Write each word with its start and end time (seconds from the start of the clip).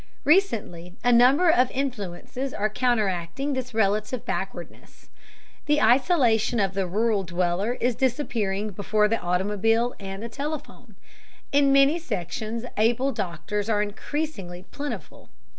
Recently 0.23 0.95
a 1.03 1.11
number 1.11 1.51
of 1.51 1.69
influences 1.69 2.55
are 2.55 2.71
counteracting 2.71 3.53
this 3.53 3.71
relative 3.71 4.25
backwardness. 4.25 5.09
The 5.67 5.79
isolation 5.79 6.59
of 6.59 6.73
the 6.73 6.87
rural 6.87 7.21
dweller 7.21 7.73
is 7.73 7.93
disappearing 7.93 8.71
before 8.71 9.07
the 9.07 9.19
automobile 9.21 9.93
and 9.99 10.23
the 10.23 10.27
telephone. 10.27 10.95
In 11.51 11.71
many 11.71 11.99
sections 11.99 12.65
able 12.77 13.11
doctors 13.11 13.69
are 13.69 13.83
increasingly 13.83 14.63
plentiful. 14.71 15.29